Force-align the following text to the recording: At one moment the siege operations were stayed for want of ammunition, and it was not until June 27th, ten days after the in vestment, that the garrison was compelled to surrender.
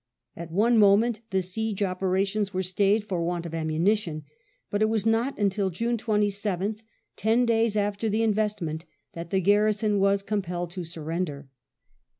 At 0.35 0.49
one 0.51 0.79
moment 0.79 1.21
the 1.29 1.43
siege 1.43 1.83
operations 1.83 2.55
were 2.55 2.63
stayed 2.63 3.03
for 3.03 3.21
want 3.23 3.45
of 3.45 3.53
ammunition, 3.53 4.23
and 4.71 4.81
it 4.81 4.87
was 4.89 5.05
not 5.05 5.37
until 5.37 5.69
June 5.69 5.95
27th, 5.95 6.81
ten 7.15 7.45
days 7.45 7.77
after 7.77 8.09
the 8.09 8.23
in 8.23 8.33
vestment, 8.33 8.85
that 9.13 9.29
the 9.29 9.39
garrison 9.39 9.99
was 9.99 10.23
compelled 10.23 10.71
to 10.71 10.83
surrender. 10.83 11.49